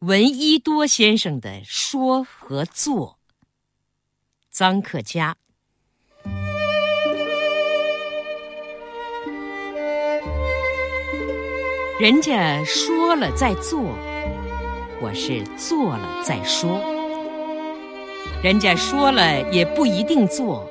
[0.00, 3.18] 闻一多先生的说和做。
[4.54, 5.34] 臧克家，
[11.98, 13.80] 人家说了再做，
[15.02, 16.80] 我是做了再说。
[18.40, 20.70] 人家说了也不一定做，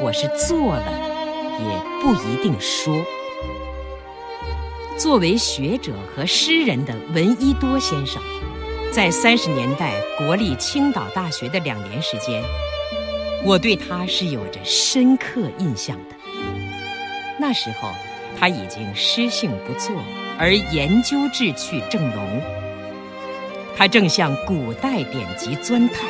[0.00, 0.86] 我是做了
[1.58, 3.04] 也不一定说。
[4.96, 8.22] 作为学者和诗人的闻一多先生，
[8.92, 12.40] 在三十年代国立青岛大学的两年时间，
[13.44, 16.14] 我对他是有着深刻印象的。
[17.40, 17.90] 那时候
[18.38, 19.92] 他已经诗性不作，
[20.38, 22.40] 而研究志趣正浓。
[23.76, 26.08] 他正向古代典籍钻探，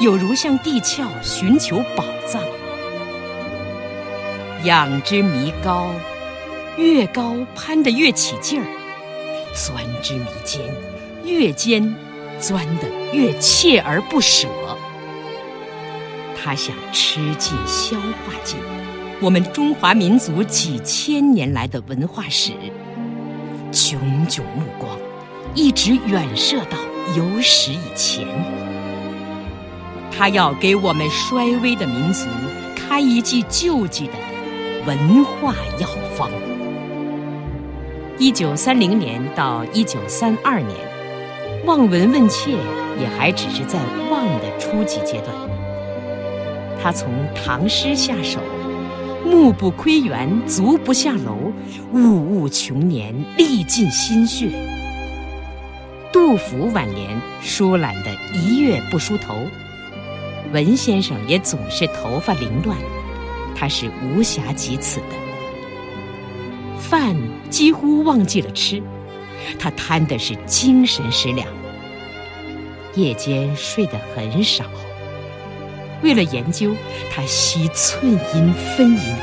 [0.00, 2.40] 有如向地壳寻求宝藏。
[4.62, 5.90] 仰之弥高。
[6.78, 8.66] 越高攀得越起劲儿，
[9.52, 10.60] 钻之弥坚，
[11.24, 11.92] 越坚
[12.38, 14.46] 钻得越锲而不舍。
[16.40, 18.56] 他想吃尽消化尽
[19.20, 22.52] 我们中华民族几千年来的文化史，
[23.72, 24.96] 炯炯目光
[25.56, 26.78] 一直远射到
[27.16, 28.24] 有史以前。
[30.16, 32.28] 他要给我们衰微的民族
[32.76, 34.12] 开一剂救济的
[34.88, 35.86] 文化药
[36.16, 36.30] 方。
[38.16, 40.74] 一九三零年到一九三二年，
[41.66, 42.52] 望闻问切
[42.98, 43.78] 也还只是在
[44.10, 45.26] 望的初级阶段。
[46.82, 48.40] 他从唐诗下手，
[49.26, 51.52] 目不窥园，足不下楼，
[51.92, 54.48] 物物穷年，历尽心血。
[56.10, 59.34] 杜甫晚年疏懒得一月不梳头，
[60.54, 62.74] 文先生也总是头发凌乱，
[63.58, 65.16] 他是无暇及此的。
[66.78, 67.16] 饭
[67.50, 68.82] 几乎忘记了吃，
[69.58, 71.48] 他贪的是精神食粮。
[72.94, 74.64] 夜间睡得很少，
[76.02, 76.74] 为了研究，
[77.12, 79.14] 他惜寸阴分阴。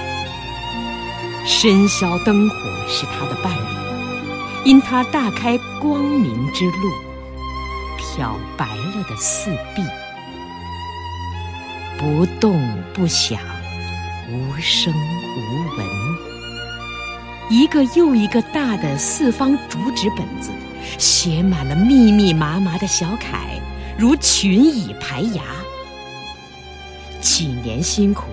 [1.48, 2.56] 深宵灯火
[2.88, 6.92] 是他的伴侣，因他大开光明之路，
[7.98, 9.84] 漂白了的四壁，
[11.98, 12.60] 不动
[12.94, 13.40] 不响，
[14.32, 15.88] 无声无闻。
[17.50, 20.50] 一个又一个大的四方竹纸本子，
[20.98, 23.62] 写满了密密麻麻的小楷，
[23.98, 25.44] 如群蚁排牙。
[27.22, 28.24] 几年辛苦，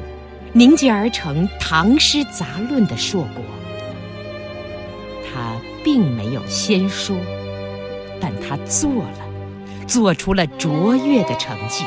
[0.52, 3.42] 凝结而成《唐诗杂论》的硕果。
[5.26, 7.16] 他并没有先说，
[8.19, 9.19] 但他做了，
[9.86, 11.84] 做出了卓越的成绩。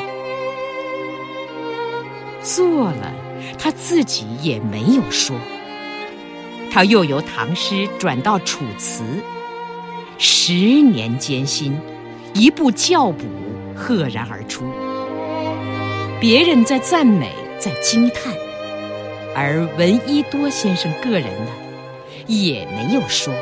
[2.42, 3.12] 做了，
[3.58, 5.36] 他自己也没有说。
[6.70, 9.02] 他又由唐诗转到楚辞，
[10.18, 11.78] 十年艰辛，
[12.34, 13.24] 一部教补
[13.74, 14.64] 赫然而出。
[16.20, 18.32] 别人在赞美，在惊叹，
[19.34, 21.50] 而闻一多先生个人呢，
[22.26, 23.32] 也没有说。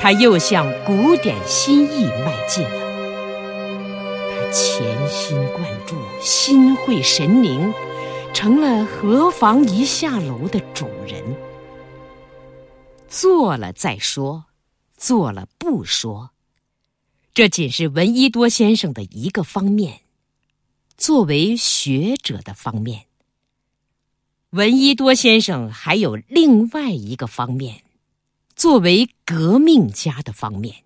[0.00, 2.70] 他又向古典新意迈进了。
[4.30, 7.72] 他潜心贯注，心会神凝，
[8.32, 11.22] 成了何妨一下楼的主人。
[13.08, 14.46] 做了再说，
[14.96, 16.30] 做了不说，
[17.34, 20.00] 这仅是闻一多先生的一个方面。
[20.96, 23.06] 作为学者的方面，
[24.50, 27.82] 闻一多先生还有另外一个方面，
[28.56, 30.84] 作为革命家的方面。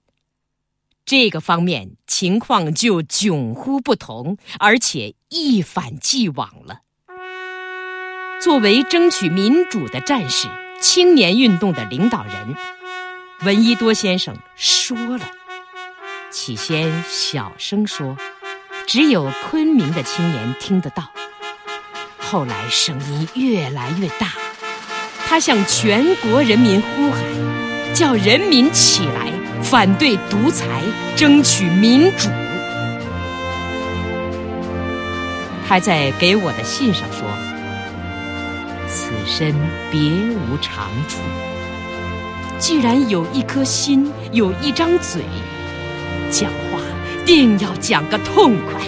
[1.05, 6.81] 这个方面情况就迥乎不同，而且一反既往了。
[8.41, 10.49] 作为争取民主的战士。
[10.79, 12.55] 青年运动的领导人
[13.41, 15.21] 闻一多先生说了，
[16.31, 18.15] 起先小声说，
[18.87, 21.11] 只有昆明的青年听得到。
[22.19, 24.35] 后来声音越来越大，
[25.27, 29.33] 他向全国人民呼喊，叫人民起来
[29.63, 30.83] 反对独裁，
[31.17, 32.29] 争取民主。
[35.67, 37.46] 他在给我的信上说。
[38.97, 39.55] 此身
[39.91, 41.19] 别无长处。
[42.59, 45.21] 既然有一颗心，有一张嘴，
[46.31, 46.81] 讲话
[47.27, 48.81] 定要讲个痛快。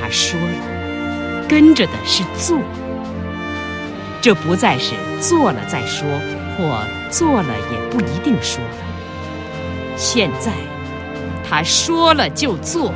[0.00, 2.58] 他说了，跟着的是做，
[4.22, 6.08] 这不再是做了再说，
[6.56, 6.80] 或
[7.10, 9.96] 做了也不一定说了。
[9.98, 10.50] 现在，
[11.46, 12.94] 他说了就做，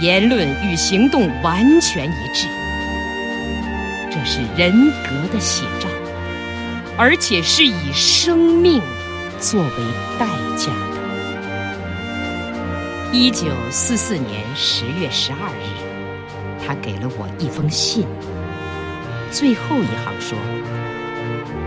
[0.00, 2.46] 言论与行动完全一致。
[4.10, 5.88] 这是人格的写照，
[6.98, 8.82] 而且是以生命
[9.38, 9.68] 作为
[10.18, 10.26] 代
[10.56, 10.72] 价的。
[13.12, 15.70] 一九四四年十月十二日，
[16.66, 18.04] 他给了我一封信，
[19.30, 20.36] 最后一行说：“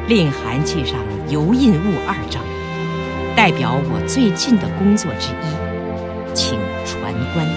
[0.10, 1.00] 令函记上
[1.30, 2.44] 油印物二张，
[3.38, 5.56] 代表我最近的工作之一，
[6.34, 7.48] 请传观。”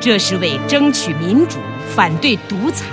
[0.00, 1.58] 这是为争取民主、
[1.98, 2.86] 反对独裁，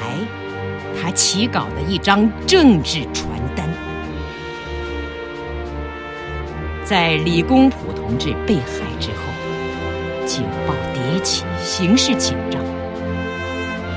[1.00, 3.63] 他起稿的一张政治传单。
[6.84, 12.60] 在李公朴同志被害之后，警报迭起，形势紧张。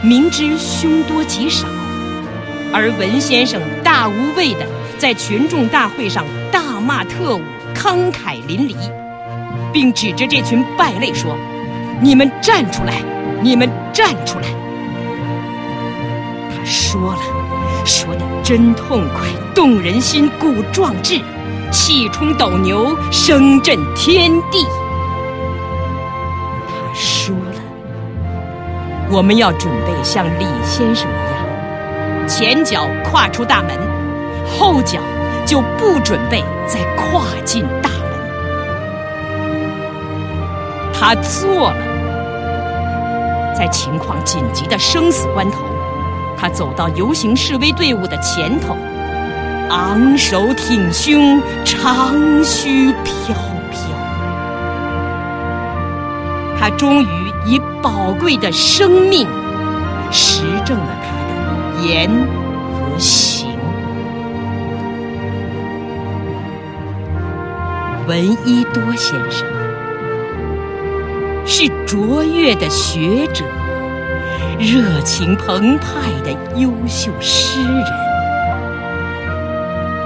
[0.07, 1.67] 明知凶多吉少，
[2.71, 4.67] 而文先生大无畏的
[4.99, 6.23] 在群众大会上
[6.53, 7.41] 大骂特务，
[7.75, 8.77] 慷慨淋漓，
[9.73, 11.35] 并指着这群败类说
[12.03, 13.03] ：“你们站出来！
[13.41, 14.45] 你们站出来！”
[16.69, 17.21] 说了，
[17.87, 21.19] 说的真痛快，动人心，鼓壮志。
[21.71, 24.67] 气冲斗牛，声震天地。
[26.67, 27.61] 他说了
[29.13, 31.45] ：“我们要准备像李先生一样，
[32.27, 33.79] 前脚跨出大门，
[34.59, 34.99] 后脚
[35.45, 37.99] 就不准备再跨进大门。”
[40.99, 41.77] 他做了，
[43.55, 45.59] 在情况紧急的生死关头，
[46.39, 48.77] 他走到游行示威队伍的前头。
[49.71, 53.35] 昂首挺胸，长须飘
[53.71, 53.81] 飘。
[56.59, 57.07] 他终于
[57.45, 59.27] 以宝贵的生命
[60.11, 63.49] 实证了他的言和行。
[68.07, 69.47] 闻一多先生
[71.45, 73.45] 是卓越的学者，
[74.59, 77.85] 热情澎湃的优秀诗人。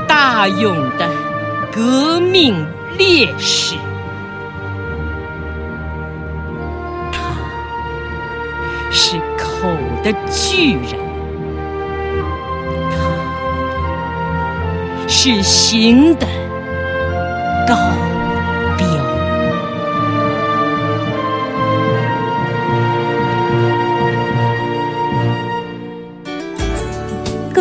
[0.06, 1.08] 大勇的
[1.72, 2.66] 革命
[2.98, 3.76] 烈士，
[7.10, 7.18] 他
[8.90, 9.68] 是口
[10.04, 11.00] 的巨人，
[12.90, 12.96] 他
[15.08, 16.26] 是行的
[17.66, 17.74] 高